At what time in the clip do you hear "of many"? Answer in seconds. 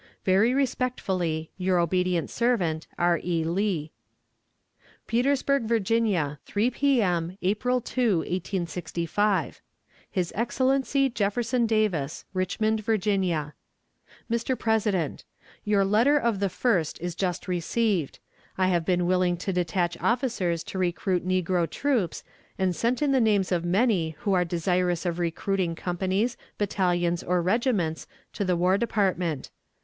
23.51-24.15